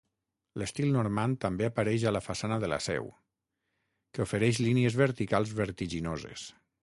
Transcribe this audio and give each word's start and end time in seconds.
L'estil 0.61 0.87
normand 0.93 1.35
també 1.45 1.67
apareix 1.67 2.05
a 2.05 2.13
la 2.15 2.21
façana 2.29 2.57
de 2.63 2.71
la 2.73 2.79
seu, 2.87 3.11
que 4.15 4.25
ofereix 4.25 4.63
línies 4.69 4.99
verticals 5.03 5.53
vertiginoses. 5.63 6.47